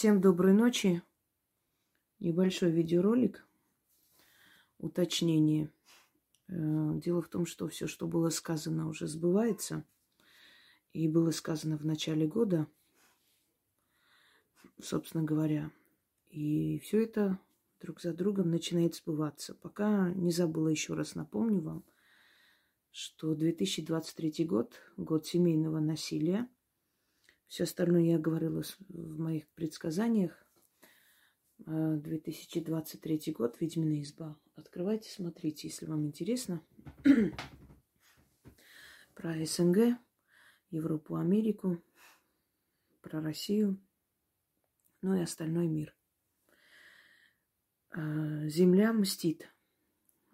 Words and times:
Всем 0.00 0.22
доброй 0.22 0.54
ночи. 0.54 1.02
Небольшой 2.20 2.70
видеоролик. 2.70 3.46
Уточнение. 4.78 5.70
Э, 6.48 6.52
дело 6.94 7.20
в 7.20 7.28
том, 7.28 7.44
что 7.44 7.68
все, 7.68 7.86
что 7.86 8.06
было 8.06 8.30
сказано, 8.30 8.88
уже 8.88 9.06
сбывается. 9.06 9.84
И 10.94 11.06
было 11.06 11.32
сказано 11.32 11.76
в 11.76 11.84
начале 11.84 12.26
года, 12.26 12.66
собственно 14.80 15.22
говоря. 15.22 15.70
И 16.30 16.78
все 16.78 17.02
это 17.02 17.38
друг 17.78 18.00
за 18.00 18.14
другом 18.14 18.50
начинает 18.50 18.94
сбываться. 18.94 19.54
Пока 19.54 20.08
не 20.14 20.30
забыла 20.30 20.68
еще 20.68 20.94
раз 20.94 21.14
напомню 21.14 21.60
вам, 21.60 21.84
что 22.90 23.34
2023 23.34 24.46
год, 24.46 24.72
год 24.96 25.26
семейного 25.26 25.78
насилия. 25.78 26.48
Все 27.50 27.64
остальное 27.64 28.04
я 28.04 28.18
говорила 28.18 28.62
в 28.88 29.18
моих 29.18 29.46
предсказаниях. 29.48 30.46
2023 31.58 33.22
а, 33.26 33.32
год, 33.32 33.60
Ведьмина 33.60 34.00
изба. 34.00 34.38
Открывайте, 34.54 35.10
смотрите, 35.10 35.66
если 35.66 35.84
вам 35.84 36.06
интересно. 36.06 36.62
Про 39.14 39.44
СНГ, 39.44 39.98
Европу, 40.70 41.16
Америку, 41.16 41.82
про 43.02 43.20
Россию, 43.20 43.78
ну 45.02 45.14
и 45.14 45.20
остальной 45.20 45.66
мир. 45.66 45.94
А, 47.90 48.48
Земля 48.48 48.94
мстит 48.94 49.52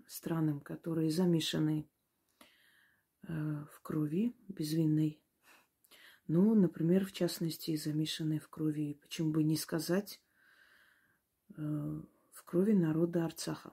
странам, 0.06 0.60
которые 0.60 1.10
замешаны 1.10 1.88
Э, 3.28 3.64
в 3.72 3.80
крови 3.80 4.34
безвинной. 4.48 5.20
Ну, 6.28 6.54
например, 6.54 7.06
в 7.06 7.12
частности, 7.12 7.76
замешанной 7.76 8.38
в 8.40 8.48
крови, 8.48 8.94
почему 8.94 9.30
бы 9.30 9.44
не 9.44 9.56
сказать, 9.56 10.20
э, 11.56 11.62
в 12.32 12.42
крови 12.44 12.72
народа 12.72 13.24
Арцаха. 13.24 13.72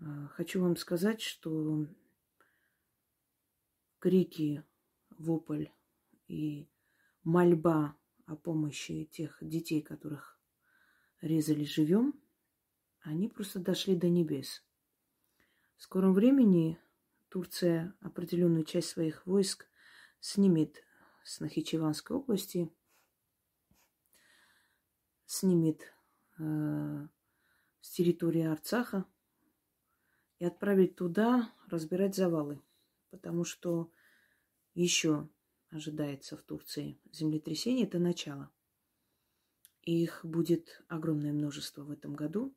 Э, 0.00 0.26
хочу 0.32 0.60
вам 0.60 0.76
сказать, 0.76 1.20
что 1.20 1.86
крики, 4.00 4.64
вопль 5.10 5.66
и 6.26 6.68
мольба 7.22 7.96
о 8.26 8.34
помощи 8.34 9.04
тех 9.04 9.38
детей, 9.40 9.82
которых 9.82 10.40
резали 11.20 11.64
живем, 11.64 12.20
они 13.02 13.28
просто 13.28 13.60
дошли 13.60 13.94
до 13.94 14.08
небес. 14.08 14.64
В 15.76 15.82
скором 15.82 16.12
времени 16.12 16.76
Турция 17.28 17.94
определенную 18.00 18.64
часть 18.64 18.88
своих 18.88 19.24
войск 19.26 19.67
снимет 20.20 20.82
с 21.24 21.40
Нахичеванской 21.40 22.16
области, 22.16 22.72
снимет 25.26 25.82
э, 26.38 27.08
с 27.80 27.90
территории 27.90 28.42
Арцаха 28.42 29.04
и 30.38 30.44
отправит 30.44 30.96
туда 30.96 31.52
разбирать 31.68 32.14
завалы, 32.14 32.62
потому 33.10 33.44
что 33.44 33.92
еще 34.74 35.28
ожидается 35.70 36.36
в 36.36 36.42
Турции 36.42 36.98
землетрясение, 37.12 37.86
это 37.86 37.98
начало. 37.98 38.50
их 39.82 40.20
будет 40.24 40.82
огромное 40.88 41.32
множество 41.32 41.82
в 41.82 41.90
этом 41.90 42.14
году. 42.14 42.54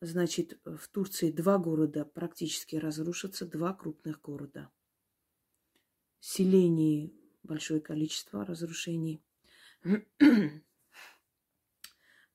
Значит, 0.00 0.60
в 0.64 0.88
Турции 0.88 1.32
два 1.32 1.58
города 1.58 2.04
практически 2.04 2.76
разрушатся, 2.76 3.46
два 3.46 3.74
крупных 3.74 4.20
города. 4.20 4.70
Селений 6.20 7.18
большое 7.42 7.80
количество 7.80 8.44
разрушений. 8.44 9.20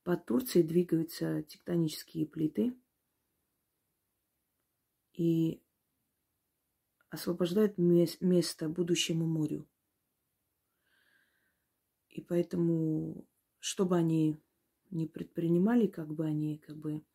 По 0.03 0.17
Турции 0.17 0.61
двигаются 0.61 1.43
тектонические 1.43 2.25
плиты 2.25 2.77
и 5.13 5.61
освобождают 7.09 7.77
место 7.77 8.67
будущему 8.67 9.25
морю. 9.25 9.65
И 12.09 12.19
поэтому, 12.21 13.25
что 13.59 13.85
бы 13.85 13.95
они 13.95 14.37
ни 14.89 15.05
предпринимали, 15.05 15.87
как 15.87 16.13
бы 16.13 16.25
они 16.25 16.57
как 16.57 16.75
бы 16.75 17.05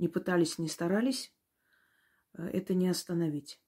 не 0.00 0.08
пытались, 0.08 0.58
не 0.58 0.68
старались, 0.68 1.32
э, 2.32 2.44
это 2.44 2.74
не 2.74 2.88
остановить. 2.88 3.60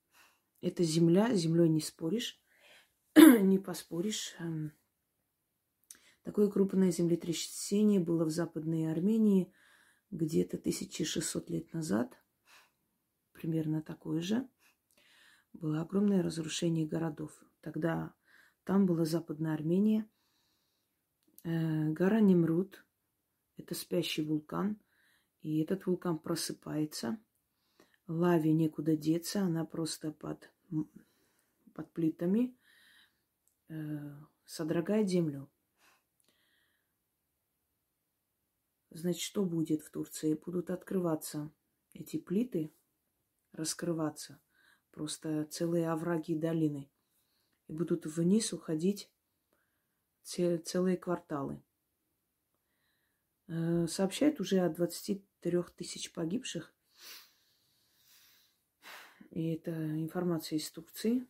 Это 0.62 0.82
земля, 0.82 1.34
землей 1.34 1.68
не 1.68 1.80
споришь, 1.80 2.40
не 3.16 3.58
поспоришь. 3.58 4.34
Эм, 4.38 4.72
такое 6.22 6.48
крупное 6.50 6.90
землетрясение 6.90 8.00
было 8.00 8.24
в 8.24 8.30
Западной 8.30 8.90
Армении 8.90 9.52
где-то 10.10 10.56
1600 10.56 11.50
лет 11.50 11.72
назад. 11.74 12.18
Примерно 13.32 13.82
такое 13.82 14.22
же. 14.22 14.48
Было 15.52 15.82
огромное 15.82 16.22
разрушение 16.22 16.86
городов. 16.86 17.44
Тогда 17.60 18.14
там 18.64 18.86
была 18.86 19.04
Западная 19.04 19.52
Армения. 19.52 20.08
Э, 21.44 21.90
гора 21.90 22.20
Немрут, 22.20 22.86
это 23.58 23.74
спящий 23.74 24.22
вулкан– 24.22 24.80
и 25.42 25.60
этот 25.60 25.86
вулкан 25.86 26.18
просыпается. 26.18 27.18
Лаве 28.06 28.52
некуда 28.52 28.96
деться, 28.96 29.42
она 29.42 29.64
просто 29.64 30.12
под, 30.12 30.50
под 31.74 31.92
плитами 31.92 32.56
э, 33.68 33.74
содрогает 34.44 35.08
землю. 35.08 35.50
Значит, 38.90 39.22
что 39.22 39.44
будет 39.44 39.82
в 39.82 39.90
Турции? 39.90 40.34
Будут 40.34 40.70
открываться 40.70 41.50
эти 41.92 42.18
плиты, 42.18 42.72
раскрываться. 43.52 44.40
Просто 44.90 45.46
целые 45.46 45.90
овраги 45.90 46.32
и 46.32 46.38
долины. 46.38 46.90
И 47.68 47.72
будут 47.72 48.04
вниз 48.04 48.52
уходить 48.52 49.10
целые 50.22 50.98
кварталы. 50.98 51.62
Э, 53.48 53.86
сообщают 53.86 54.40
уже 54.40 54.60
о 54.60 54.68
23 54.68 55.62
тысяч 55.76 56.12
погибших. 56.12 56.72
И 59.30 59.54
это 59.54 59.72
информация 59.98 60.58
из 60.58 60.70
Турции. 60.70 61.26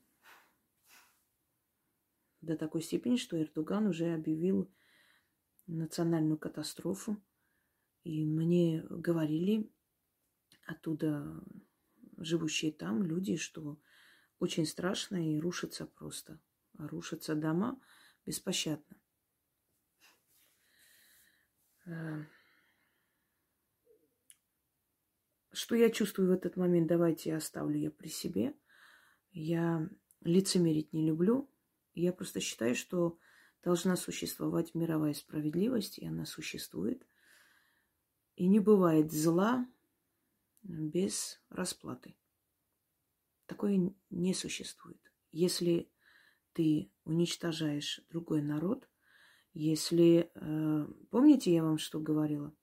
До 2.40 2.56
такой 2.56 2.82
степени, 2.82 3.16
что 3.16 3.40
Эрдоган 3.40 3.86
уже 3.86 4.12
объявил 4.14 4.68
национальную 5.66 6.38
катастрофу. 6.38 7.16
И 8.02 8.24
мне 8.24 8.82
говорили 8.90 9.70
оттуда 10.66 11.44
живущие 12.18 12.72
там 12.72 13.02
люди, 13.02 13.36
что 13.36 13.80
очень 14.40 14.66
страшно 14.66 15.34
и 15.34 15.38
рушится 15.38 15.86
просто. 15.86 16.40
Рушатся 16.76 17.36
дома 17.36 17.80
беспощадно. 18.26 18.96
Э, 21.86 22.24
что 25.52 25.74
я 25.74 25.90
чувствую 25.90 26.28
в 26.28 26.32
этот 26.32 26.56
момент, 26.56 26.88
давайте 26.88 27.34
оставлю 27.34 27.78
я 27.78 27.90
при 27.90 28.08
себе. 28.08 28.54
Я 29.32 29.88
лицемерить 30.20 30.92
не 30.92 31.06
люблю. 31.06 31.50
Я 31.94 32.12
просто 32.12 32.40
считаю, 32.40 32.74
что 32.74 33.18
должна 33.62 33.96
существовать 33.96 34.74
мировая 34.74 35.14
справедливость, 35.14 35.98
и 35.98 36.06
она 36.06 36.26
существует. 36.26 37.06
И 38.34 38.46
не 38.48 38.60
бывает 38.60 39.12
зла 39.12 39.66
без 40.62 41.40
расплаты. 41.50 42.16
Такое 43.46 43.92
не 44.10 44.34
существует. 44.34 45.12
Если 45.32 45.90
ты 46.52 46.90
уничтожаешь 47.04 48.00
другой 48.08 48.42
народ, 48.42 48.88
если, 49.54 50.30
э, 50.34 50.86
помните, 51.10 51.52
я 51.52 51.62
вам 51.62 51.78
что 51.78 52.00
говорила? 52.00 52.54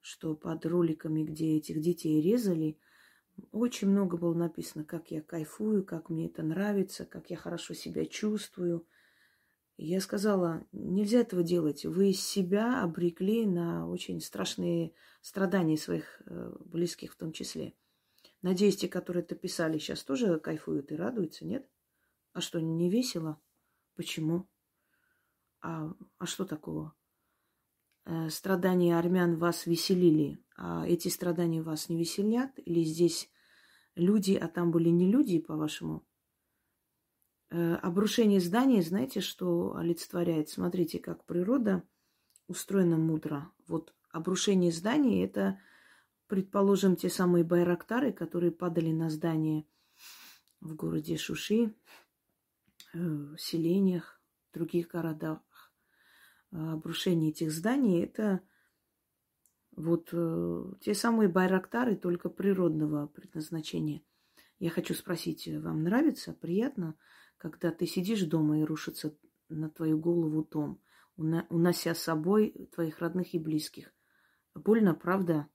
Что 0.00 0.34
под 0.34 0.66
роликами, 0.66 1.22
где 1.22 1.56
этих 1.56 1.80
детей 1.80 2.20
резали, 2.20 2.78
очень 3.52 3.88
много 3.88 4.16
было 4.16 4.34
написано, 4.34 4.84
как 4.84 5.10
я 5.10 5.22
кайфую, 5.22 5.84
как 5.84 6.10
мне 6.10 6.26
это 6.26 6.42
нравится, 6.42 7.04
как 7.04 7.30
я 7.30 7.36
хорошо 7.36 7.74
себя 7.74 8.04
чувствую. 8.04 8.86
Я 9.76 10.00
сказала, 10.00 10.66
нельзя 10.72 11.20
этого 11.20 11.42
делать. 11.42 11.84
Вы 11.84 12.12
себя 12.12 12.82
обрекли 12.82 13.46
на 13.46 13.88
очень 13.88 14.20
страшные 14.20 14.92
страдания 15.20 15.76
своих 15.76 16.22
э, 16.26 16.52
близких 16.64 17.12
в 17.12 17.16
том 17.16 17.32
числе. 17.32 17.74
Надеюсь, 18.42 18.76
те, 18.76 18.88
которые 18.88 19.22
это 19.22 19.34
писали, 19.34 19.78
сейчас 19.78 20.04
тоже 20.04 20.38
кайфуют 20.38 20.92
и 20.92 20.96
радуются, 20.96 21.46
нет? 21.46 21.68
А 22.32 22.40
что, 22.40 22.60
не 22.60 22.90
весело? 22.90 23.40
Почему? 23.96 24.48
А, 25.64 25.90
а 26.18 26.26
что 26.26 26.44
такого? 26.44 26.94
Э, 28.04 28.28
страдания 28.28 28.98
армян 28.98 29.38
вас 29.38 29.64
веселили, 29.64 30.38
а 30.58 30.86
эти 30.86 31.08
страдания 31.08 31.62
вас 31.62 31.88
не 31.88 31.96
веселят? 31.98 32.52
Или 32.58 32.84
здесь 32.84 33.30
люди, 33.94 34.34
а 34.34 34.46
там 34.48 34.70
были 34.70 34.90
не 34.90 35.10
люди, 35.10 35.38
по-вашему? 35.38 36.06
Э, 37.48 37.76
обрушение 37.76 38.40
зданий, 38.40 38.82
знаете, 38.82 39.22
что 39.22 39.74
олицетворяет? 39.74 40.50
Смотрите, 40.50 40.98
как 40.98 41.24
природа 41.24 41.82
устроена 42.46 42.98
мудро. 42.98 43.50
Вот 43.66 43.94
обрушение 44.10 44.70
зданий– 44.70 45.24
это, 45.24 45.58
предположим, 46.26 46.94
те 46.94 47.08
самые 47.08 47.42
байрактары, 47.42 48.12
которые 48.12 48.52
падали 48.52 48.92
на 48.92 49.08
здания 49.08 49.64
в 50.60 50.74
городе 50.74 51.16
Шуши, 51.16 51.74
э, 52.92 52.98
в 52.98 53.38
селениях, 53.38 54.20
других 54.54 54.88
городах. 54.88 55.40
Э, 56.54 56.72
обрушение 56.72 57.30
этих 57.30 57.52
зданий– 57.52 58.02
это 58.04 58.40
вот 59.76 60.14
те 60.80 60.94
самые 60.94 61.28
байрактары, 61.28 61.96
только 61.96 62.30
природного 62.30 63.08
предназначения. 63.08 64.02
Я 64.58 64.70
хочу 64.70 64.94
спросить, 64.94 65.46
вам 65.48 65.82
нравится, 65.82 66.32
приятно– 66.32 66.96
когда 67.44 67.70
ты 67.70 67.86
сидишь 67.86 68.22
дома 68.22 68.60
и 68.60 68.64
рушится 68.64 69.14
на 69.50 69.68
твою 69.68 69.98
голову 69.98 70.44
дом, 70.44 70.80
унося 71.16 71.94
с 71.94 71.98
собой 71.98 72.70
твоих 72.72 73.00
родных 73.00 73.34
и 73.34 73.38
близких. 73.38 73.92
Больно, 74.54 74.94
правда? 74.94 75.46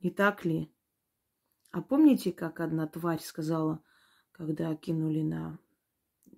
Не 0.00 0.10
так 0.10 0.46
ли? 0.46 0.72
А 1.72 1.82
помните, 1.82 2.32
как 2.32 2.60
одна 2.60 2.86
тварь 2.86 3.20
сказала, 3.20 3.84
когда 4.32 4.74
кинули 4.76 5.20
на 5.20 5.58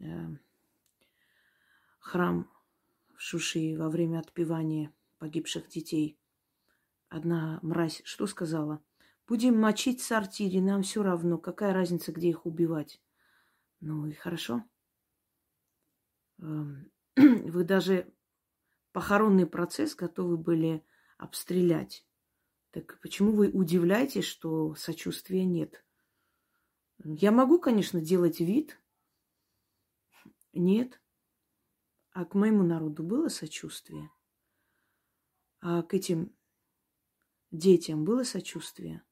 э, 0.00 0.36
храм 2.00 2.50
Шуши 3.22 3.76
во 3.76 3.90
время 3.90 4.20
отпевания 4.20 4.94
погибших 5.18 5.68
детей? 5.68 6.18
Одна 7.10 7.58
мразь 7.60 8.00
что 8.02 8.26
сказала? 8.26 8.82
Будем 9.28 9.60
мочить 9.60 10.00
в 10.00 10.06
сортире, 10.06 10.62
нам 10.62 10.82
все 10.82 11.02
равно, 11.02 11.36
какая 11.36 11.74
разница, 11.74 12.12
где 12.12 12.30
их 12.30 12.46
убивать. 12.46 12.98
Ну 13.80 14.06
и 14.06 14.14
хорошо. 14.14 14.64
Эм, 16.38 16.90
вы 17.16 17.62
даже 17.64 18.10
похоронный 18.92 19.46
процесс 19.46 19.94
готовы 19.94 20.38
были 20.38 20.82
обстрелять. 21.18 22.06
Так 22.70 22.98
почему 23.02 23.32
вы 23.32 23.50
удивляетесь, 23.50 24.24
что 24.24 24.74
сочувствия 24.76 25.44
нет? 25.44 25.84
Я 27.04 27.32
могу, 27.32 27.60
конечно, 27.60 28.00
делать 28.00 28.40
вид. 28.40 28.80
Нет. 30.54 30.98
А 32.12 32.24
к 32.24 32.34
моему 32.34 32.62
народу 32.62 33.02
было 33.02 33.28
сочувствие? 33.28 34.10
А 35.60 35.82
к 35.82 35.94
этим 35.94 36.34
детям 37.50 38.04
было 38.04 38.24
сочувствие? 38.24 39.04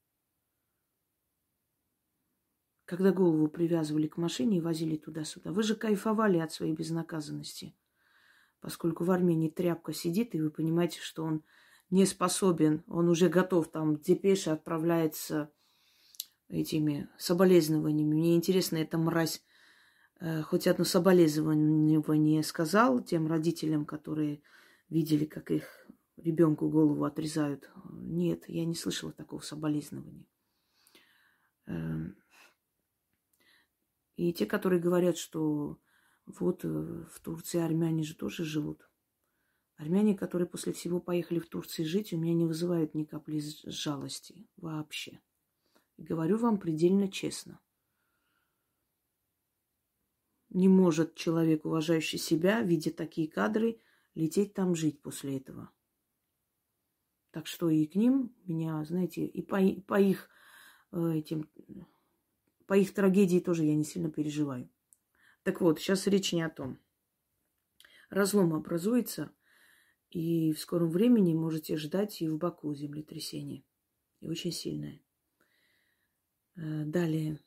когда 2.89 3.13
голову 3.13 3.49
привязывали 3.49 4.07
к 4.07 4.17
машине 4.17 4.57
и 4.57 4.61
возили 4.63 4.97
туда-сюда. 4.97 5.53
Вы 5.53 5.63
же 5.63 5.75
кайфовали 5.75 6.39
от 6.39 6.53
своей 6.53 6.73
безнаказанности. 6.73 7.77
Поскольку 8.61 9.05
в 9.05 9.11
Армении 9.11 9.51
тряпка 9.51 9.93
сидит, 9.93 10.35
и 10.35 10.41
вы 10.41 10.51
понимаете, 10.51 10.99
что 11.03 11.23
он 11.23 11.45
не 11.91 12.07
способен, 12.07 12.83
он 12.87 13.11
уже 13.11 13.29
готов, 13.29 13.71
там 13.71 13.99
депеша 13.99 14.55
отправляется 14.55 15.53
этими 16.49 17.11
соболезнованиями. 17.19 18.15
Мне 18.15 18.37
интересно, 18.37 18.79
эта 18.79 18.97
мразь 18.97 19.45
хоть 20.21 20.67
одно 20.67 20.85
соболезнование 20.85 22.43
сказал 22.43 23.01
тем 23.01 23.27
родителям, 23.29 23.85
которые 23.85 24.43
видели, 24.89 25.25
как 25.25 25.51
их 25.51 25.87
ребенку 26.17 26.69
голову 26.69 27.05
отрезают. 27.05 27.71
Нет, 27.91 28.49
я 28.49 28.65
не 28.65 28.75
слышала 28.75 29.13
такого 29.13 29.41
соболезнования. 29.41 30.27
Эм, 31.67 32.17
и 34.17 34.33
те, 34.33 34.47
которые 34.47 34.81
говорят, 34.81 35.17
что 35.17 35.79
вот 36.27 36.65
э, 36.65 36.69
в 36.69 37.21
Турции 37.21 37.61
армяне 37.61 38.03
же 38.03 38.15
тоже 38.15 38.45
живут. 38.45 38.89
Армяне, 39.77 40.17
которые 40.17 40.49
после 40.49 40.73
всего 40.73 41.01
поехали 41.01 41.39
в 41.39 41.49
Турцию 41.49 41.87
жить, 41.87 42.13
у 42.13 42.19
меня 42.19 42.35
не 42.35 42.47
вызывают 42.47 42.95
ни 42.95 43.05
капли 43.05 43.41
жалости 43.65 44.49
вообще. 44.57 45.21
И 45.97 46.03
говорю 46.03 46.37
вам 46.39 46.59
предельно 46.59 47.09
честно. 47.09 47.61
Не 50.51 50.69
может 50.69 51.15
человек, 51.15 51.65
уважающий 51.65 52.19
себя, 52.19 52.63
видя 52.63 52.91
такие 52.91 53.29
кадры, 53.29 53.81
лететь 54.15 54.55
там 54.55 54.75
жить 54.75 55.03
после 55.03 55.37
этого. 55.37 55.71
Так 57.31 57.47
что 57.47 57.69
и 57.69 57.87
к 57.87 57.95
ним 57.95 58.35
меня, 58.47 58.83
знаете, 58.85 59.25
и 59.27 59.43
по, 59.43 59.59
по 59.87 60.01
их 60.01 60.31
э, 60.93 61.19
этим 61.19 61.49
по 62.69 62.77
их 62.77 62.93
трагедии 62.93 63.41
тоже 63.41 63.65
я 63.65 63.75
не 63.75 63.85
сильно 63.85 64.11
переживаю. 64.11 64.69
Так 65.43 65.63
вот, 65.63 65.81
сейчас 65.81 66.07
речь 66.07 66.35
не 66.35 66.43
о 66.43 66.51
том. 66.51 66.79
Разлом 68.11 68.53
образуется, 68.53 69.33
и 70.11 70.53
в 70.53 70.61
скором 70.61 70.91
времени 70.91 71.33
можете 71.33 71.79
ждать 71.79 72.21
и 72.21 72.29
в 72.29 72.37
Баку 72.37 72.75
землетрясение. 72.75 73.65
И 74.21 74.29
очень 74.29 74.53
сильное. 74.53 75.01
Э, 76.57 76.85
далее. 76.85 77.41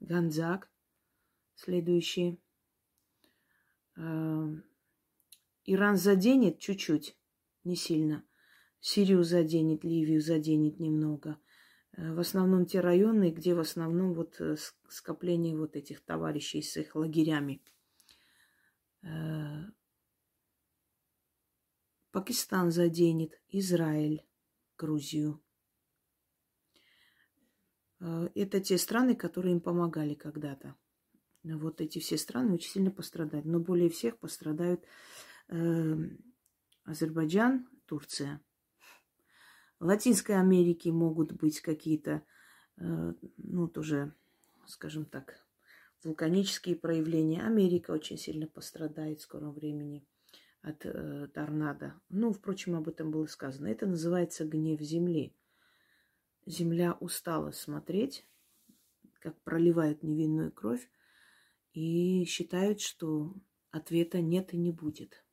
Ганзак. 0.00 0.71
Следующий. 1.54 2.40
Э, 3.96 4.48
Иран 5.64 5.96
заденет 5.96 6.58
чуть-чуть, 6.58 7.16
не 7.64 7.76
сильно. 7.76 8.24
Сирию 8.80 9.22
заденет, 9.22 9.84
Ливию 9.84 10.20
заденет 10.20 10.80
немного– 10.80 11.38
Э, 11.96 12.12
в 12.14 12.20
основном 12.20 12.66
те 12.66 12.80
районы, 12.80 13.30
где 13.30 13.54
в 13.54 13.60
основном 13.60 14.14
вот 14.14 14.40
э, 14.40 14.56
скопление 14.88 15.56
вот 15.56 15.76
этих 15.76 16.04
товарищей 16.04 16.62
с 16.62 16.76
их 16.76 16.94
лагерями. 16.94 17.62
Пакистан 22.12 22.70
заденет, 22.70 23.42
Израиль, 23.48 24.24
Грузию. 24.78 25.42
Это 27.98 28.60
те 28.60 28.78
страны, 28.78 29.16
которые 29.16 29.54
им 29.54 29.60
помогали 29.60 30.14
когда-то. 30.14 30.76
Вот 31.44 31.80
эти 31.80 31.98
все 31.98 32.16
страны 32.16 32.54
очень 32.54 32.70
сильно 32.70 32.90
пострадают. 32.90 33.46
Но 33.46 33.58
более 33.58 33.90
всех 33.90 34.18
пострадают 34.18 34.84
э, 35.48 35.96
Азербайджан, 36.84 37.68
Турция– 37.86 38.40
Латинской 39.82 40.38
Америки 40.38 40.90
могут 40.90 41.32
быть 41.32 41.60
какие-то, 41.60 42.22
э, 42.76 43.14
ну, 43.36 43.66
тоже, 43.66 44.14
скажем 44.66 45.04
так, 45.04 45.44
вулканические 46.04 46.76
проявления. 46.76 47.42
Америка 47.42 47.90
очень 47.90 48.16
сильно 48.16 48.46
пострадает 48.46 49.18
в 49.18 49.22
скором 49.24 49.52
времени 49.52 50.06
от 50.60 50.86
э, 50.86 51.26
торнадо. 51.34 52.00
Ну, 52.10 52.32
впрочем, 52.32 52.76
об 52.76 52.88
этом 52.88 53.10
было 53.10 53.26
сказано. 53.26 53.66
Это 53.66 53.86
называется 53.86 54.44
гнев 54.44 54.80
Земли. 54.80 55.34
Земля 56.46 56.96
устала 57.00 57.50
смотреть, 57.50 58.24
как 59.18 59.42
проливают 59.42 60.04
невинную 60.04 60.52
кровь, 60.52 60.88
и 61.72 62.24
считают, 62.24 62.80
что 62.80 63.34
ответа 63.70 64.20
нет 64.20 64.52
и 64.52 64.56
не 64.58 64.72
будет. 64.72 65.24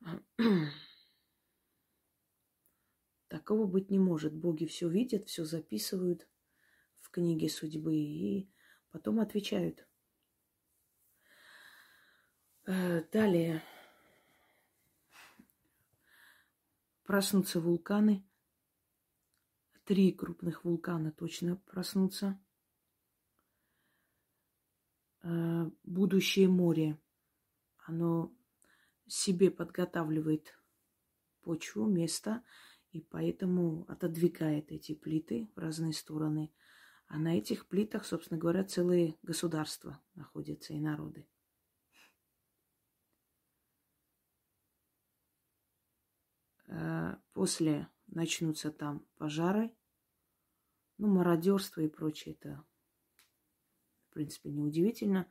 Такого 3.28 3.66
быть 3.66 3.90
не 3.90 3.98
может. 3.98 4.32
Боги 4.34 4.66
все 4.66 4.88
видят, 4.88 5.26
все 5.28 5.44
записывают 5.44 6.28
в 7.00 7.10
книге 7.10 7.48
судьбы 7.48 7.96
и 7.96 8.48
потом 8.90 9.18
отвечают. 9.18 9.86
Э, 12.66 13.02
далее. 13.10 13.62
Проснутся 17.04 17.60
вулканы. 17.60 18.24
Три 19.84 20.12
крупных 20.12 20.64
вулкана 20.64 21.12
точно 21.12 21.56
проснутся. 21.56 22.40
Э, 25.28 25.70
будущее 25.82 26.48
море. 26.48 26.98
Оно 27.84 28.32
себе 29.06 29.50
подготавливает 29.50 30.58
почву, 31.42 31.86
место– 31.86 32.42
и 32.96 33.02
поэтому 33.02 33.84
отодвигает 33.88 34.72
эти 34.72 34.94
плиты 34.94 35.50
в 35.54 35.58
разные 35.58 35.92
стороны. 35.92 36.50
А 37.08 37.18
на 37.18 37.36
этих 37.36 37.68
плитах, 37.68 38.06
собственно 38.06 38.40
говоря, 38.40 38.64
целые 38.64 39.18
государства 39.22 40.00
находятся 40.14 40.72
и 40.72 40.80
народы. 40.80 41.28
А 46.68 47.20
после 47.34 47.86
начнутся 48.06 48.72
там 48.72 49.06
пожары, 49.18 49.76
ну, 50.96 51.08
мародерство 51.08 51.82
и 51.82 51.88
прочее. 51.88 52.34
Это, 52.34 52.64
принципе, 54.16 54.50
неудивительно. 54.50 55.30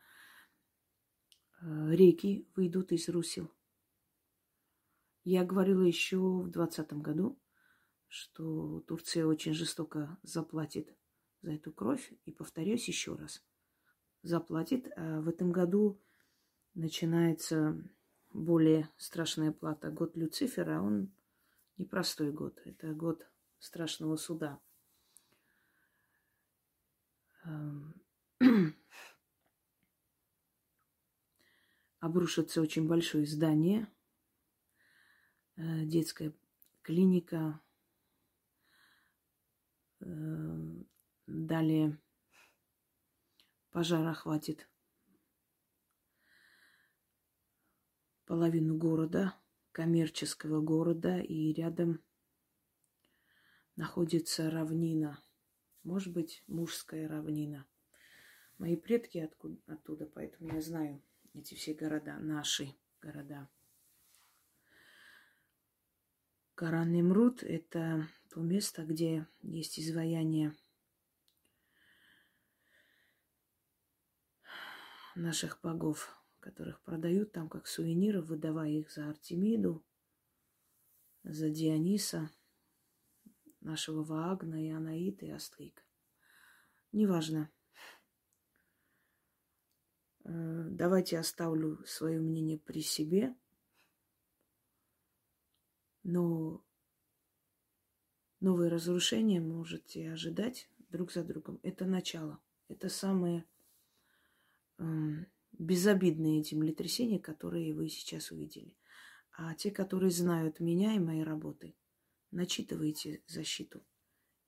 А 1.60 1.89
реки 1.89 2.48
выйдут 2.56 2.92
из 2.92 3.10
русел. 3.10 3.51
Я 5.24 5.44
говорила 5.44 5.82
еще 5.82 6.18
в 6.18 6.51
двадцатом 6.51 7.01
году, 7.01 7.42
что 8.08 8.82
Турция 8.82 9.25
очень 9.25 9.54
жестоко 9.54 10.20
заплатит 10.22 10.96
за 11.42 11.54
эту 11.54 11.74
кровь. 11.74 12.13
И 12.25 12.32
повторюсь 12.32 12.88
еще 12.88 13.15
раз. 13.15 13.44
Заплатит. 14.22 14.88
А 14.96 15.22
в 15.22 15.27
этом 15.27 15.51
году 15.51 16.00
начинается 16.75 17.75
более 18.32 18.88
страшная 18.98 19.51
плата. 19.51 19.89
Год 19.89 20.15
Люцифера, 20.15 20.80
он 20.80 21.12
непростой 21.77 22.32
год. 22.32 22.62
Это 22.65 22.94
год 22.94 23.27
страшного 23.58 24.15
суда. 24.15 24.62
Обрушится 32.06 32.62
очень 32.62 32.88
большое 32.88 33.26
здание, 33.26 33.88
э, 35.56 35.86
детская 35.86 36.34
клиника, 36.84 37.60
э, 40.02 40.06
далее 41.26 42.00
пожар 43.72 44.06
охватит 44.08 44.70
половину 48.28 48.78
города, 48.78 49.34
коммерческого 49.72 50.62
города, 50.62 51.18
и 51.20 51.54
рядом 51.54 52.04
находится 53.76 54.52
равнина, 54.52 55.20
может 55.82 56.14
быть, 56.14 56.44
мужская 56.46 57.08
равнина. 57.08 57.66
Мои 58.60 58.76
предки 58.76 59.18
откуда, 59.18 59.60
оттуда, 59.66 60.06
поэтому 60.06 60.54
я 60.54 60.62
знаю 60.62 61.02
эти 61.36 61.54
все 61.54 61.74
города, 61.74 62.18
наши 62.18 62.75
города. 63.01 63.50
Гора 66.56 66.86
Немрут– 66.86 67.44
это 67.44 68.08
то 68.30 68.39
место, 68.39 68.86
где 68.86 69.27
есть 69.42 69.77
изваяние 69.77 70.56
наших 75.15 75.60
богов, 75.62 76.18
которых 76.39 76.82
продают 76.82 77.34
там 77.34 77.50
как 77.50 77.68
сувениры, 77.68 78.22
выдавая 78.22 78.70
их 78.70 78.92
за 78.92 79.10
Артемиду, 79.10 79.86
за 81.24 81.50
Диониса, 81.50 82.32
нашего 83.60 84.04
Ваагна 84.04 84.63
и 84.65 84.70
Анаита 84.70 85.25
и 85.25 85.32
Астрика. 85.32 85.84
Неважно. 86.94 87.51
Э, 90.25 90.67
давайте 90.72 91.20
оставлю 91.20 91.84
свое 91.86 92.20
мнение 92.20 92.58
при 92.58 92.82
себе. 92.82 93.36
Но 96.03 96.63
новые 98.39 98.70
разрушения 98.70 99.39
можете 99.39 100.12
ожидать 100.12 100.70
друг 100.89 101.12
за 101.12 101.24
другом. 101.24 101.60
Это 101.63 101.86
начало. 101.86 102.39
Это 102.67 102.89
самое 102.89 103.46
э, 104.77 104.84
безобидное 105.51 106.44
землетрясение, 106.44 107.20
которое 107.20 107.74
вы 107.74 107.89
сейчас 107.89 108.32
увидели. 108.32 108.75
А 109.32 109.53
те, 109.53 109.70
которые 109.70 110.12
знают 110.12 110.60
меня 110.60 110.96
и 110.96 111.00
мои 111.00 111.22
работы, 111.22 111.75
начитывайте 112.32 113.22
защиту. 113.27 113.86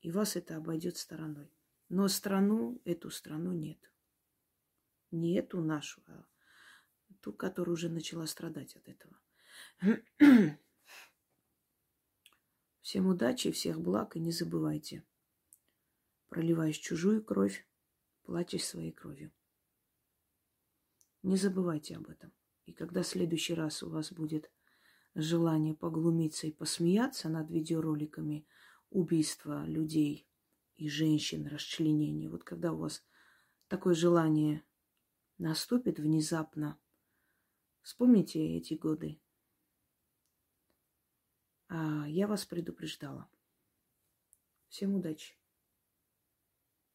И 0.01 0.12
вас 0.12 0.36
это 0.36 0.57
обойдет 0.57 0.98
стороной. 0.98 1.51
Но 1.89 2.07
страну, 2.07 2.81
эту 2.84 3.10
страну 3.10 3.51
нет. 3.51 3.79
Не 5.12 5.36
эту 5.36 5.62
нашу, 5.62 6.02
а 6.08 6.26
ту, 7.22 7.34
которая 7.34 7.74
уже 7.74 7.90
начала 7.90 8.28
страдать 8.28 8.76
от 8.76 8.88
этого. 8.88 9.20
Всем 12.82 13.08
удачи, 13.08 13.52
всех 13.52 13.82
благ 13.82 14.16
и 14.16 14.20
не 14.20 14.32
забывайте. 14.32 15.04
Проливаешь 16.30 16.78
чужую 16.78 17.24
кровь, 17.24 17.68
плачешь 18.24 18.64
своей 18.64 18.92
кровью. 18.92 19.32
Не 21.24 21.36
забывайте 21.36 21.98
об 21.98 22.10
этом. 22.10 22.32
И 22.66 22.74
когда 22.74 23.02
в 23.02 23.08
следующий 23.08 23.54
раз 23.54 23.84
у 23.84 23.90
вас 23.90 24.12
будет 24.12 24.52
желание 25.16 25.74
поглумиться 25.74 26.48
и 26.48 26.52
посмеяться 26.52 27.28
над 27.28 27.50
видеороликами 27.50 28.48
убийства 28.90 29.66
людей 29.66 30.28
и 30.76 30.88
женщин, 30.88 31.48
расчленения, 31.48 32.30
вот 32.30 32.44
когда 32.44 32.72
у 32.72 32.78
вас 32.78 33.04
такое 33.68 33.96
желание 33.96 34.64
наступит 35.38 36.00
внезапно. 36.00 36.79
Вспомните 37.82 38.39
эти 38.58 38.74
годы. 38.74 39.22
А 41.70 42.08
я 42.08 42.27
вас 42.27 42.46
предупреждала. 42.46 43.29
Всем 44.70 44.96
удачи. 44.96 45.37